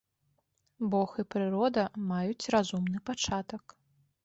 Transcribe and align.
Бог 0.93 1.11
і 1.23 1.25
прырода 1.35 1.85
маюць 2.09 2.49
разумны 2.57 3.05
пачатак. 3.11 3.79